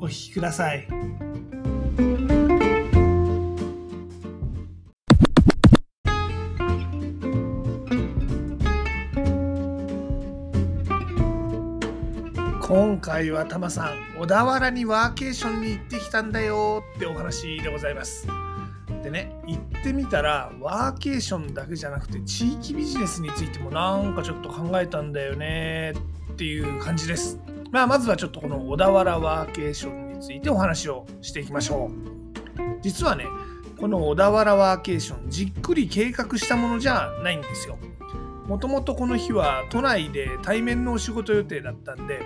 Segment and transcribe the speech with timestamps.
[0.00, 0.86] お聞きください。
[12.62, 18.26] 今回はタマさん小田原にワーケーションに行ってきたんだよってお話でございます。
[19.02, 25.94] でね行ってみたらワーケーションだけじゃなくて地域ビジネスについてもなんかちょっと考えたんだよね
[26.32, 27.38] っていう感じです。
[27.70, 33.24] まあまずはちょっとこの小田原ワーケーションについてお話をしていきましょう実はね
[33.78, 37.78] この小田原ワーケーションじっくり計画したものじゃないんですよ
[38.46, 42.20] もともとこの日は都内で対面のお仕事予定だったんで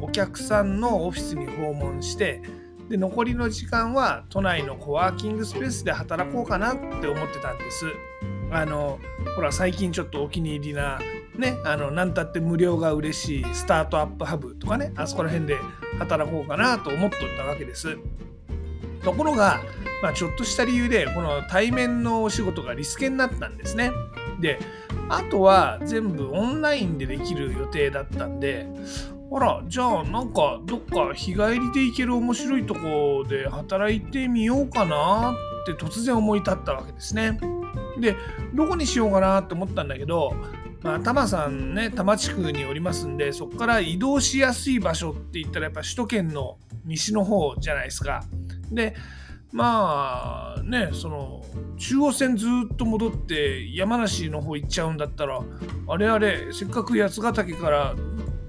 [0.00, 2.42] お客さんのオフィスに訪問して
[2.88, 7.86] で残りの時間は都内のコワーキングスペースで働こうかなって思ってたんです。
[8.52, 9.00] あの
[9.34, 11.00] ほら最近ちょっとお気に入りな
[11.38, 15.56] ねあの何たって無料が嬉しいスタートアップハブとかねあそこら辺で
[15.98, 17.96] 働こうかなと思っとったわけです。
[19.02, 19.60] ところが、
[20.02, 23.92] まあ、ちょっとした理由でこの対面のお仕事がリスケになったんですね。
[24.40, 24.58] で
[25.08, 28.66] あとは全部オンラインでできる予定だったんで
[29.30, 37.38] ほらじゃあなんかどっか日帰りで行ける面白いとこで働いてみようかなって突然思い立ったわけですね。
[38.00, 38.16] で
[38.54, 40.34] どこにしようかなって思ったんだけど、
[40.86, 48.22] まあ、多摩さんね多摩地区におりますんでそこから移動しやすい場所って言ったらやっぱ首都圏の西の方じゃないですか。
[48.70, 48.94] で
[49.50, 51.44] まあねその
[51.76, 55.40] 中央線ずっと戻って山梨の方行っちゃうんだったら
[55.88, 57.96] あれあれせっかく八ヶ岳から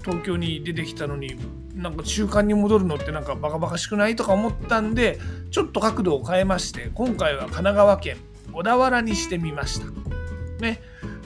[0.04, 1.36] 東京に出てきたのに
[1.74, 5.18] なんか中間に戻るのってなんかバカバカしくないとか思ったんで
[5.50, 8.16] ちょっと角度を変えまして今回は神奈川県
[8.52, 9.86] 小田原にしてみました。
[10.60, 10.80] ね、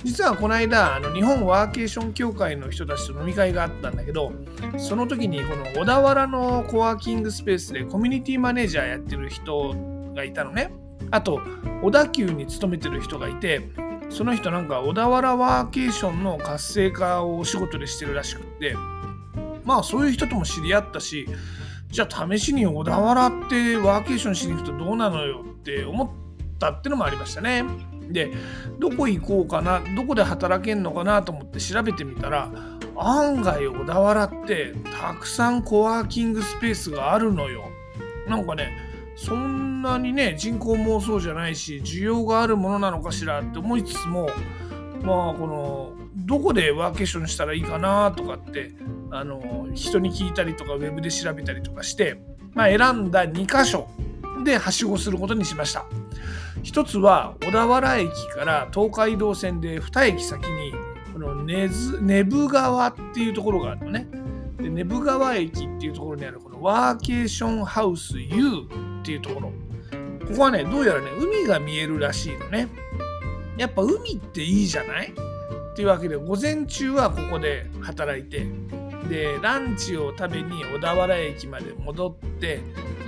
[0.05, 4.33] 実はこの間あの日本ワーケーション協会の人たちと飲み会があったんだけど
[4.79, 9.75] その時にこの小田原のコワーキングスペースでコミュニティマネージャーやってる人
[10.15, 10.73] がいたのね
[11.11, 11.41] あと
[11.83, 13.69] 小田急に勤めてる人がいて
[14.11, 18.75] その人なんか小田原ワーケーションの活性化をお仕事でしてるらしくって
[19.65, 21.27] まあそういう人とも知り合ったし
[21.89, 26.11] じゃあ試しに小田原ってワーケーションしに行くとどうなのよって思っ
[26.59, 27.92] たってのもありましたね。
[28.13, 28.31] で
[28.79, 32.51] どこ行こうかなどこで働けんのかなと思って調べてみたら
[32.97, 37.65] 案外小田原ってたくさんコワーキングスペースがあるのよ。
[38.29, 44.29] なんかねそんなにね人口もそうじゃないし需要があるものなのかしらって思いつつも
[45.03, 48.73] まあこのどこでワーケーションしたらいいかなとかって
[49.11, 52.23] あの人に聞いたりとかウェブで調べたりとかして、
[52.55, 53.89] まあ、選んだ2箇所
[54.45, 55.85] ではしごすることにしました。
[56.63, 60.73] 一つは小田原駅から東海道線で2駅先に
[61.13, 61.69] この根
[62.25, 64.07] 部川っていうところがあるのね。
[64.59, 68.69] で根部川駅っていうところにあるこのワーケーションハウス U
[69.01, 69.53] っていうところ。
[70.29, 72.69] ここはねどうやらね海が見えるらしいのね。
[73.57, 75.13] やっぱ海っていいじゃない？
[75.13, 78.47] っていうわけで午前中はここで働いて。
[79.09, 82.61] でランチを食べに小田原駅まで戻って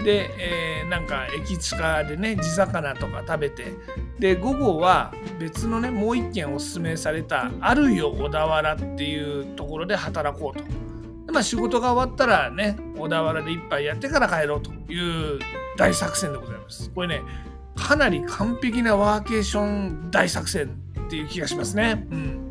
[0.04, 3.72] で、えー、なんか駅近でね地魚とか食べて
[4.18, 10.64] で午後は別のねもう一軒おすすめされた「あるよ小田原」っていうところで働こうと。
[11.26, 15.40] でまあ、仕事が終わったらね小田原で一杯やってから帰ろうという
[15.78, 16.90] 大作戦でございます。
[16.90, 17.22] これね
[17.74, 22.06] かなり完璧なワーケーション大作戦っていう気がしますね。
[22.10, 22.43] うん。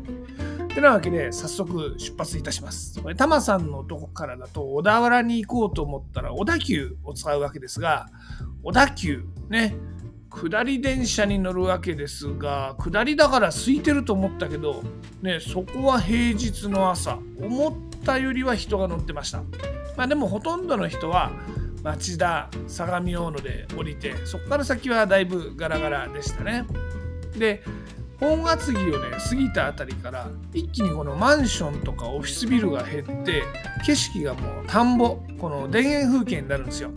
[0.74, 3.00] てなわけで早速出発いたします。
[3.00, 8.06] これタマさんのとこからだと小田原に行こうと思ったら小田急を使うわけですが
[8.62, 9.76] 小田急ね
[10.30, 14.82] 下り電車に乗るわけですが下りだから空いてると思ったけど、
[15.22, 19.42] ね、そこは平日の朝思ったよりは人が乗ってました。
[19.96, 21.30] まあ、でもほとんどの人は
[21.84, 26.66] 町田相模大野で降りてそこから先はだいぶガラガラでしたね。
[27.38, 27.62] で
[28.24, 33.42] 本厚木をね過ぎた辺りから一気にこのマンションとかオフィスビルが減って
[33.84, 36.90] 景色がもう田んぼこの田園風景になるんですよ。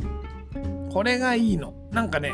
[0.89, 1.74] これがいいの。
[1.91, 2.31] なんかね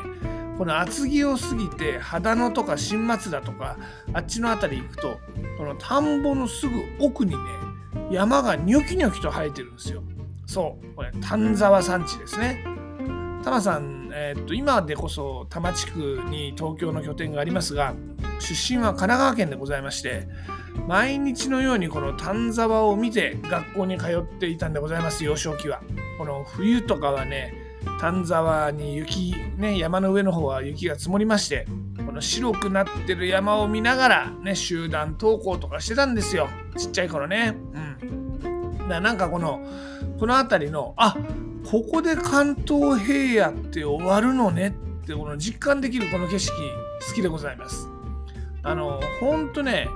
[0.59, 3.77] この厚木を過ぎて秦野とか新松田とか
[4.13, 5.17] あっちの辺り行くと
[5.57, 7.37] この田んぼのすぐ奥にね
[8.11, 10.03] 山がニョキニョキと生えてるんですよ。
[10.45, 12.63] そうこれ丹沢山地ですね。
[13.43, 17.95] タマさん、えー、と今でこそ多摩地区に東京の拠点がありますが
[18.39, 20.27] 出身は神奈川県でございまして
[20.87, 25.81] 毎日のようにこの丹沢を見て学校に通っていたんでございます幼少期は。
[26.17, 27.53] この冬とかはね
[27.99, 31.65] 丹沢に雪ね山の上の方は雪が積もりまして
[32.05, 36.49] この白くなってる山を見ながらね集団登校とかしてたんですよ。
[36.77, 37.55] ちっちゃい頃ね。
[38.01, 38.87] うん。
[38.89, 39.65] だなんかこの
[40.19, 41.15] この辺りのあ
[41.69, 46.53] ここで関東平野って終わるのねってこの実感できるこの景色
[47.07, 47.87] 好きでございます。
[48.63, 49.87] あのほんとね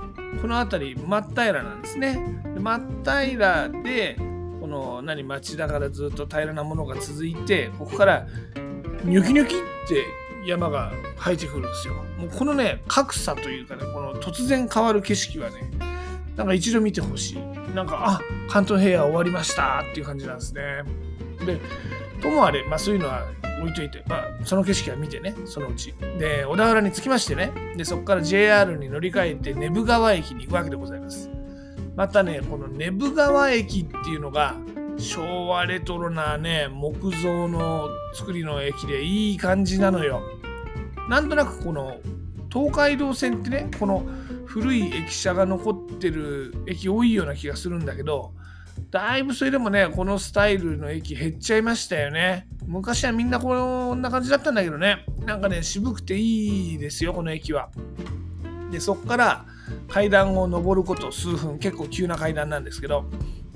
[0.42, 2.42] この辺り真っ平らなんですね。
[2.58, 4.16] 真っ平らで
[4.60, 8.26] この何町だからずっと平らなものが続いてここから
[9.04, 10.04] ニョキニョキって
[10.46, 11.94] 山が生えてくるんですよ。
[12.18, 15.70] もうこのね格差というかねこの突然変わる景色はね
[16.36, 17.38] なんか一度見てほしい。
[17.74, 20.82] なんかあ関東平野終わりましたっていう感じなんですね。
[21.46, 21.60] で
[22.20, 23.26] ともあれ、まあ、そういうのは
[23.60, 25.94] 置いといて、まあ、その景色は見てね、そのうち。
[26.18, 31.30] で、小田原に着きましてね、でそこから JR に乗り換えて根府川駅に行くわけでございます。
[31.96, 34.56] またね、この根府川駅っていうのが、
[34.98, 40.22] 昭和レトロなね、木造の作りの駅でいい感じなのよ。
[41.08, 41.98] なんとなくこの
[42.52, 44.06] 東海道線ってね、この
[44.46, 48.32] 古い駅舎が残ってる駅多いような気がするんだけど、
[48.90, 52.46] だいぶそれでもね、このスタイルの駅減っちゃいましたよね。
[52.66, 55.04] 昔はみんなこんな感じだったんだけどね。
[55.24, 57.70] なんかね、渋くていいですよ、この駅は。
[58.70, 59.44] で、そっから
[59.88, 63.04] 階段を上ること数分、結構急な階段なんですけど、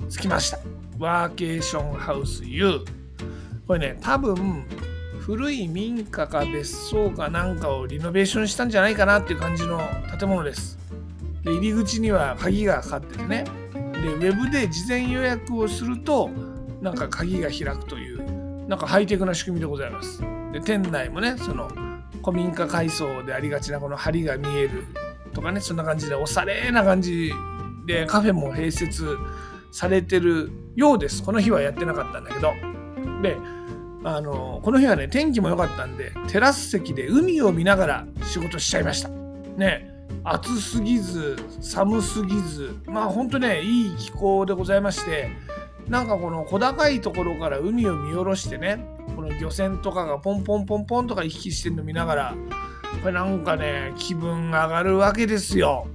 [0.09, 0.59] 着きました。
[0.99, 2.79] ワーケーションハウス U。
[3.67, 4.65] これね、多分、
[5.19, 9.79] 古い民家か別荘かなんかをリノベーションしたんじゃないかなっていう感じの
[10.19, 10.77] 建物です。
[11.43, 13.45] で、入り口には鍵がかかっててね。
[14.03, 16.29] でウェブで事前予約をすると
[16.81, 20.21] なんか鍵が開くというなんかハイテクな仕組みでございます。
[20.51, 21.69] で店内もねその
[22.23, 24.85] 古民家改装でありがちなこの梁が見える
[25.33, 27.31] とかねそんな感じでおしゃれな感じ
[27.85, 29.17] でカフェも併設
[29.71, 31.23] されてるようです。
[31.23, 32.53] この日はやってなかったんだけど。
[33.21, 33.37] で
[34.05, 39.07] あのこの日はね天気も良かったんでテラス席で海を見ながら仕事しちゃいました。
[39.07, 39.92] ね
[40.23, 45.29] 暑すぎず寒すぎずまあほんとねいい気候でございまして
[45.87, 52.35] なんかこの小高いところから海を見下ろしてねこの漁船とかがポンポンポンポンとか行き来してるの見ながら
[53.01, 55.87] これなんかね気分上がるわけですよ。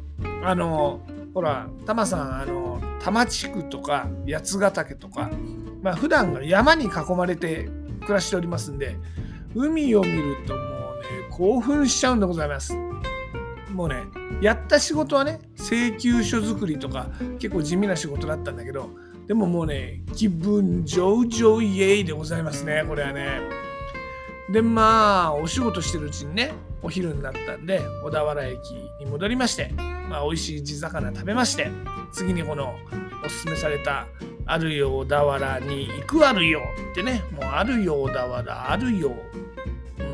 [0.42, 1.00] あの
[1.32, 5.30] ほらタマさんあの多摩地区とか八ヶ岳とか
[5.82, 7.68] まあ普段が山に囲まれて
[8.00, 8.96] 暮らしておりますんで
[9.54, 10.66] 海を見るともうね
[11.30, 12.76] 興奮しちゃうんでございます。
[13.78, 14.08] もうね
[14.40, 18.90] やった仕事はね請求書作りとか結構地味な仕事だったんだけど
[19.28, 23.38] でももうね気分上々イエーイでございますねこれはね。
[24.50, 28.58] でまあお仕事してるうちにねお昼になったんで小田原駅
[28.98, 29.68] に戻りまして
[30.08, 31.70] まあ美味しい地魚食べまして
[32.10, 32.74] 次にこの
[33.24, 34.08] おすすめされた
[34.46, 39.12] あるよ小田原に行くあるよってねもうあるよ小田原あるよ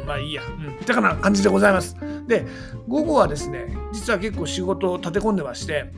[0.07, 0.43] まあいいや。
[0.43, 0.85] うん。
[0.85, 1.97] てかな感じでございます。
[2.27, 2.47] で、
[2.89, 5.93] 午後はですね、実は結構仕事を立て込んでまして、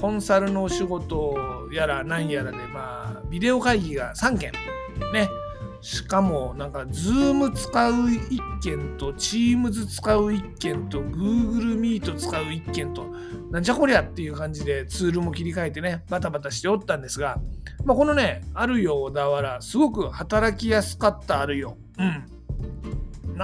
[0.00, 1.36] コンサルのお仕事
[1.72, 4.52] やら何やらで、まあ、ビデオ会議が3件。
[5.12, 5.28] ね。
[5.82, 13.06] しかも、なんか、Zoom 使う1件と、Teams 使う1件と、Google Meet 使う1件と、
[13.50, 17.40] なんじゃこりゃっていう感じでツールも切り替えてね、バタバタしておったんですが、
[17.84, 21.76] まあ、このね、あるよ小田原、すごく働きやすかったあるよ。
[21.98, 22.26] うん。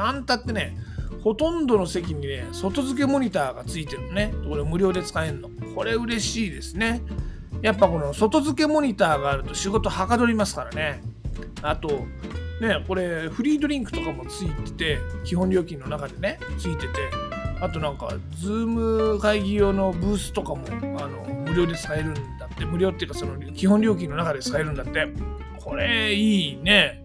[0.00, 0.76] なんたってね、
[1.22, 4.32] ほとんどの席にね、外付けモニターがついてるね。
[4.48, 5.50] これ無料で使えるの。
[5.74, 7.02] これ嬉しいですね。
[7.62, 11.02] やっぱこの外付けモニターがあると仕事はかどりますからね。
[11.62, 11.88] あと、
[12.60, 16.88] ね、これフリードリンクとかもついてて、基本料金の中でね、ついてて、
[17.60, 25.08] あとなんか、ズーム会議用のブースとかもあの無料で使えるんだって、無料っていうかその基本料金の中で使えるんだって。
[25.60, 27.04] これいいね。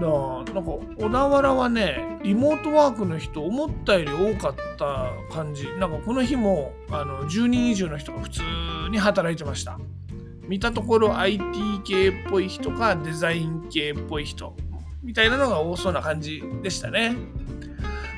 [0.00, 0.08] だ
[0.54, 5.66] なんか小田原はねリモートワークの人思ったより多かった感じ。
[5.78, 8.42] なんかこの日もあの10人以上の人が普通
[8.90, 9.78] に働いてました。
[10.46, 11.42] 見たところ IT
[11.84, 14.56] 系っぽい人かデザイン系っぽい人
[15.02, 17.16] みたいなのが多そうな感じでしたね。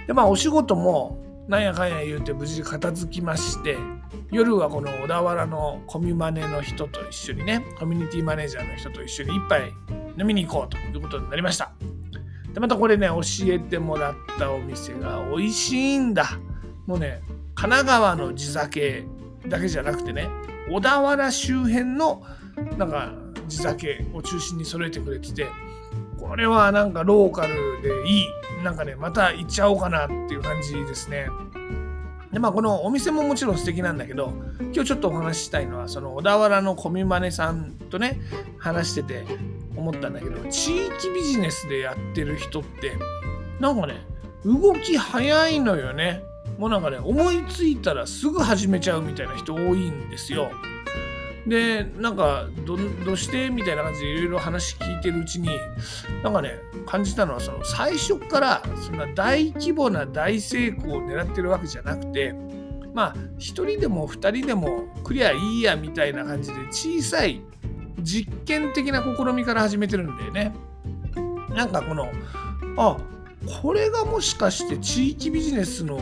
[0.07, 3.77] でまあお仕事もなんやかんや言うて無事片付きまして
[4.31, 9.73] 夜はこの小田原のコミマネの人と一緒にねコミュニティマネージャーの人と一緒に一杯
[10.17, 11.73] 飲みに行こうということになりました。
[12.55, 16.39] でまたこれね教えてもらったお店が美味しいんだ。
[16.87, 17.21] もうね
[17.57, 19.05] 神奈川の地酒
[19.49, 20.29] だけじゃなくてね
[20.71, 22.23] 小田原周辺の
[22.79, 23.13] なんか
[23.49, 25.49] 地酒を中心に揃えてくれてて
[26.21, 28.27] これはなんかローカルでいい。
[28.63, 31.29] なんかね、また行っちゃおうかなっていう感じですね。
[32.33, 38.21] でまあ、このお店ももちろん素敵なんだけど今日ちょっとお話ししたいのはその小田原のコミマネさんとね
[38.57, 39.25] 話してて
[39.75, 42.93] 思ったんだけど地域ビジネスでやってる人って
[43.59, 44.07] なんかね
[44.45, 46.23] 動き早いのよね
[46.57, 50.53] もうなんかね思いついたらすぐ始めちゃうみたいな人多いんですよ。
[51.51, 53.51] でなんかどどうして？
[53.51, 55.49] みたいな感じでいろいろ話聞いてるうちに
[56.23, 56.55] なんかね
[56.87, 62.33] 感じたのはその最初からそんな大規模な大成功を狙ってるわけじゃなくて
[62.95, 67.43] まあ1人でも2人でもクリアいいやみたいな感じで小さい
[68.01, 70.55] 実験的な試みから始めてるんだよね。
[71.51, 72.07] なんかこの
[72.77, 72.97] あ
[73.61, 76.01] これがもしかして地域ビジネスの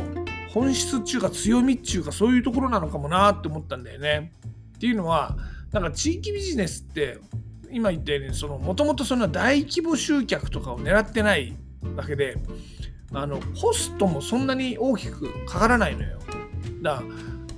[0.52, 4.31] 本質っていうか強みっていうかそういうところなのかもなって思ったんだよね。
[4.78, 5.37] っていうのは
[5.73, 7.18] なんか地域ビジネスって
[7.70, 11.56] 今言ったようにもともとそんな大規模集客とかを狙ってない
[11.97, 12.37] わけで
[13.12, 16.20] あのコストもそんなに大きくかからないのよ。
[16.80, 17.02] だ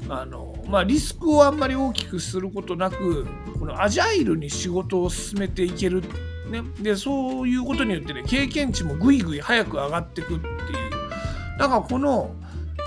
[0.08, 3.26] あのまあ、リスクをあんまり大きくすることなく
[3.60, 6.02] このアジャイルに仕事を進めていける、
[6.50, 10.50] ね、でそういうことによってね経験値もぐいぐい早く上がっていくっていう。
[11.58, 12.34] だかこの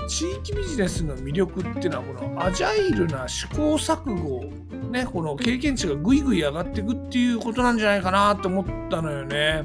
[0.06, 4.44] 地域ビジネスの魅力っていうのはこのアジャイルな試行錯誤
[4.90, 9.64] ねこの経験値がぐいぐい上がっていくっていうことなんじゃないかなと思ったのよね。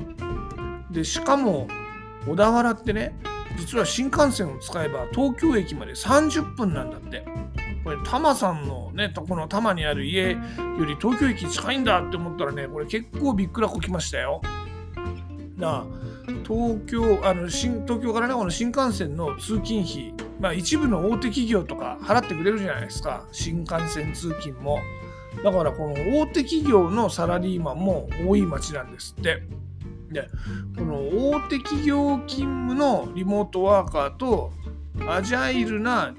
[0.92, 1.68] でしかも
[2.28, 3.16] 小田原ってね
[3.58, 7.26] 実は新幹線を使えば東京駅まで30分なんだって。
[7.82, 10.38] これ多摩さんのねこの多摩にある家よ
[10.86, 14.42] り東京駅近いんだって思ったらねこれ結構びっくらこきましたよ。
[15.56, 15.86] なあ
[16.46, 23.26] 東京あの新東京からねこの新幹線の通勤費まあ一部の大手企業とか払ってくれるじゃないですか。
[23.32, 24.80] 新幹線通勤も。
[25.44, 29.44] だからこの大手企業のサラリーマンも多い町なんですって。
[30.12, 30.28] で
[30.76, 30.96] この
[31.32, 34.52] 大手企業勤務のリモートワーカーと
[35.08, 36.16] アジャイルな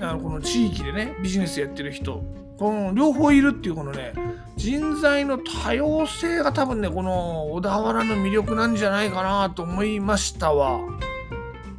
[0.00, 2.22] あのこの地域でねビジネスやってる人
[2.58, 4.12] この両方いるっていうこのね
[4.56, 10.80] 人材の多様性が多分ねこの小田原の魅力なんじゃないかなと思いましたわ。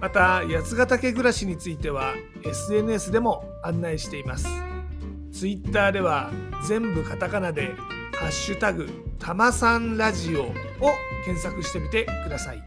[0.00, 4.48] また八ヶ岳暮らしについては SNS でも案内しています。
[5.30, 6.30] Twitter では
[6.66, 7.74] 全部カタカナで
[8.16, 10.44] 「ハッシュタグたまさんラジオ」
[10.80, 10.92] を
[11.26, 12.62] 検索してみてください。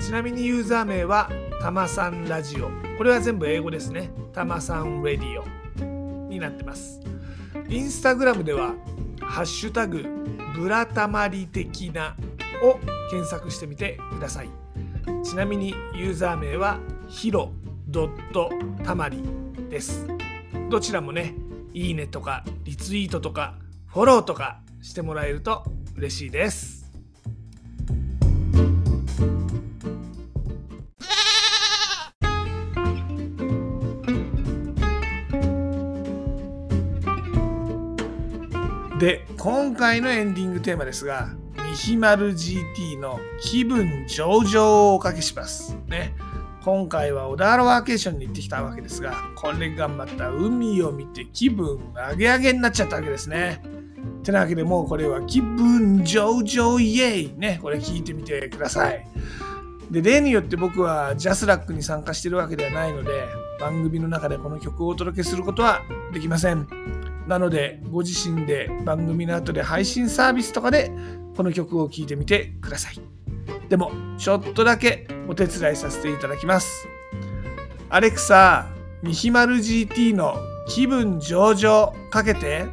[0.00, 1.30] ちなみにユーザー名は
[1.62, 2.72] たまさんラジオ。
[2.98, 4.10] これは全部英語ですね。
[4.32, 5.44] たまさんラディオ。
[6.28, 7.00] になってます。
[7.68, 8.74] インスタグラムでは
[9.22, 10.04] 「ハッシュタグ
[10.56, 12.16] ブラタマリ的な」
[12.64, 14.48] を検索してみてください。
[15.22, 17.52] ちなみにユーザー名はヒロ
[17.86, 18.50] ドット
[18.82, 19.22] たまり
[19.70, 20.08] です。
[20.68, 21.36] どちらもね
[21.72, 23.54] いいねとかリツイートとか
[23.86, 25.62] フォローとかしてもらえると
[25.96, 26.81] 嬉しいです。
[39.02, 41.30] で今回のエンディングテーマですが
[41.68, 45.76] 「ミヒマル GT」の「気分上々」をおかけします。
[45.88, 46.14] ね。
[46.62, 53.60] 今回は小田原ワーケーションに行ってきたわけですが、これ頑張った海を見て気分上げ上げになっちゃったわけですね。
[54.22, 59.04] てなわけでもうこれは気分上々イエイね、これ聞いてみてください。
[59.90, 63.10] で、例によって僕はジャスラックに参加してるわけではないので、
[63.58, 65.80] 番組の中でこの曲をお届けすることは
[66.12, 67.01] できません。
[67.26, 70.90] なので、ご自身で番組の後で配信サービスとかで
[71.36, 73.12] この曲を聴いてみてください。
[73.68, 76.86] でもちょっとだけお手伝いさせていただきます
[77.88, 78.66] アレクサ
[79.02, 80.36] ミヒマル GT の
[80.68, 82.66] 気分上々かけて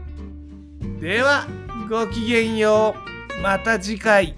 [0.99, 1.47] では
[1.89, 2.95] ごきげんよ
[3.37, 4.35] うまた次回。